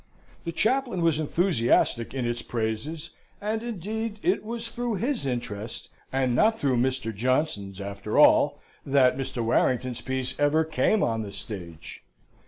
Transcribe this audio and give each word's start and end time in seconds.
The 0.45 0.51
chaplain 0.51 1.01
was 1.03 1.19
enthusiastic 1.19 2.11
in 2.11 2.25
its 2.25 2.41
praises, 2.41 3.11
and 3.39 3.61
indeed 3.61 4.19
it 4.23 4.43
was 4.43 4.67
through 4.67 4.95
his 4.95 5.27
interest 5.27 5.91
and 6.11 6.33
not 6.33 6.57
through 6.57 6.77
Mr. 6.81 7.15
Johnson's 7.15 7.79
after 7.79 8.17
all, 8.17 8.59
that 8.83 9.15
Mr. 9.15 9.43
Warrington's 9.45 10.01
piece 10.01 10.39
ever 10.39 10.63
came 10.65 11.03
on 11.03 11.21
the 11.21 11.31
stage. 11.31 12.01